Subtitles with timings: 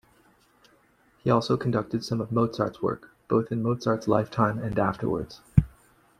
[1.23, 5.41] He also conducted some of Mozart's works, both in Mozart's lifetime and afterwards.